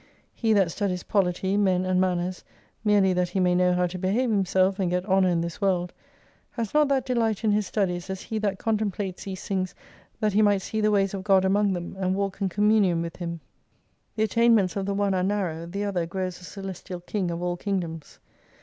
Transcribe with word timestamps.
He 0.33 0.51
that 0.53 0.71
studies 0.71 1.03
polity, 1.03 1.57
men 1.57 1.85
and 1.85 2.01
manners, 2.01 2.43
merely 2.83 3.13
that 3.13 3.29
he 3.29 3.39
may 3.39 3.53
know 3.53 3.71
how 3.75 3.85
to 3.85 3.99
behave 3.99 4.31
himself, 4.31 4.79
and 4.79 4.89
get 4.89 5.05
honour 5.05 5.27
in 5.29 5.41
this 5.41 5.61
world, 5.61 5.93
has 6.53 6.73
not 6.73 6.87
that 6.87 7.05
delight 7.05 7.43
in 7.43 7.51
his 7.51 7.67
studies 7.67 8.09
as 8.09 8.23
he 8.23 8.39
that 8.39 8.57
contemplates 8.57 9.25
these 9.25 9.47
things 9.47 9.75
that 10.19 10.33
he 10.33 10.41
might 10.41 10.63
see 10.63 10.81
the 10.81 10.89
ways 10.89 11.13
of 11.13 11.23
God 11.23 11.45
among 11.45 11.73
them, 11.73 11.95
and 11.99 12.15
walk 12.15 12.41
in 12.41 12.49
communion 12.49 13.03
with 13.03 13.17
Him. 13.17 13.41
The 14.15 14.23
attainments 14.23 14.75
of 14.75 14.87
the 14.87 14.95
one 14.95 15.13
are 15.13 15.21
narrow, 15.21 15.67
the 15.67 15.83
other 15.83 16.07
grows 16.07 16.41
a 16.41 16.45
celestial 16.45 17.01
King 17.01 17.29
of 17.29 17.43
all 17.43 17.55
Kingdoms. 17.55 18.17